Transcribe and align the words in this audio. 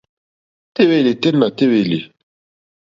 Téèlì 0.75 1.13
tɛ́ 1.21 1.31
nà 1.39 1.47
téèlì. 1.57 1.99